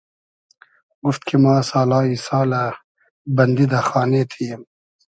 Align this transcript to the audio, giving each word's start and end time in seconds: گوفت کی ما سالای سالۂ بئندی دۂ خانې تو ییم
گوفت 1.01 1.21
کی 1.27 1.35
ما 1.43 1.55
سالای 1.69 2.09
سالۂ 2.25 2.63
بئندی 3.35 3.65
دۂ 3.71 3.79
خانې 3.89 4.21
تو 4.29 4.37
ییم 4.43 4.61